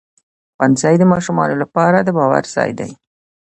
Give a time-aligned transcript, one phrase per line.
[0.55, 2.91] ښوونځی د ماشومانو لپاره د باور ځای دی